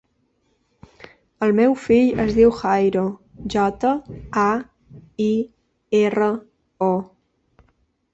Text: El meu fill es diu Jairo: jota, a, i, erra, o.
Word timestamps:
El 1.47 1.51
meu 1.57 1.73
fill 1.81 2.21
es 2.23 2.31
diu 2.37 2.53
Jairo: 2.61 3.03
jota, 3.55 3.91
a, 4.45 4.47
i, 5.27 5.29
erra, 6.01 6.31
o. 6.87 6.91